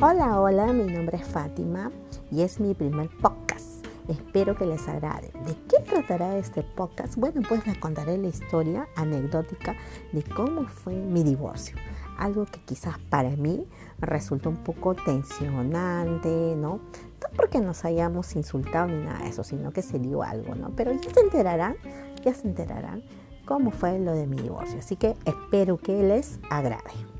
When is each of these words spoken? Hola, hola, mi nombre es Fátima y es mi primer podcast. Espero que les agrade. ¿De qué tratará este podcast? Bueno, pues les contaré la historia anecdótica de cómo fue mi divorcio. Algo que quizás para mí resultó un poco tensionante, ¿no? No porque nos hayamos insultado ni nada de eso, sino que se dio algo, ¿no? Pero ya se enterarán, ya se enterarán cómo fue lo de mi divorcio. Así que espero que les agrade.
Hola, 0.00 0.40
hola, 0.40 0.72
mi 0.72 0.84
nombre 0.84 1.16
es 1.16 1.26
Fátima 1.26 1.90
y 2.30 2.42
es 2.42 2.60
mi 2.60 2.72
primer 2.72 3.08
podcast. 3.20 3.84
Espero 4.06 4.54
que 4.54 4.64
les 4.64 4.86
agrade. 4.86 5.32
¿De 5.44 5.56
qué 5.68 5.82
tratará 5.84 6.38
este 6.38 6.62
podcast? 6.62 7.16
Bueno, 7.16 7.40
pues 7.48 7.66
les 7.66 7.76
contaré 7.78 8.16
la 8.16 8.28
historia 8.28 8.86
anecdótica 8.94 9.74
de 10.12 10.22
cómo 10.22 10.68
fue 10.68 10.94
mi 10.94 11.24
divorcio. 11.24 11.76
Algo 12.16 12.46
que 12.46 12.60
quizás 12.60 12.96
para 13.10 13.30
mí 13.30 13.66
resultó 13.98 14.50
un 14.50 14.58
poco 14.58 14.94
tensionante, 14.94 16.54
¿no? 16.54 16.76
No 16.76 17.28
porque 17.34 17.58
nos 17.58 17.84
hayamos 17.84 18.36
insultado 18.36 18.86
ni 18.86 19.04
nada 19.04 19.24
de 19.24 19.30
eso, 19.30 19.42
sino 19.42 19.72
que 19.72 19.82
se 19.82 19.98
dio 19.98 20.22
algo, 20.22 20.54
¿no? 20.54 20.70
Pero 20.76 20.92
ya 20.92 21.12
se 21.12 21.20
enterarán, 21.20 21.74
ya 22.24 22.34
se 22.34 22.46
enterarán 22.46 23.02
cómo 23.44 23.72
fue 23.72 23.98
lo 23.98 24.12
de 24.12 24.28
mi 24.28 24.36
divorcio. 24.36 24.78
Así 24.78 24.94
que 24.94 25.16
espero 25.24 25.76
que 25.76 26.00
les 26.04 26.38
agrade. 26.50 27.17